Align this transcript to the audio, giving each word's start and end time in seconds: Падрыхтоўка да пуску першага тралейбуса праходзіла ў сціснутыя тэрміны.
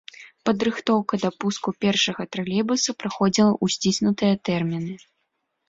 Падрыхтоўка 0.49 1.19
да 1.23 1.29
пуску 1.45 1.69
першага 1.85 2.27
тралейбуса 2.37 2.97
праходзіла 3.03 3.53
ў 3.63 3.77
сціснутыя 3.77 4.33
тэрміны. 4.51 5.01